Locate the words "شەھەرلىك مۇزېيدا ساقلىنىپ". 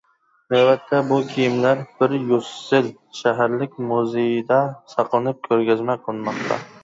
3.19-5.45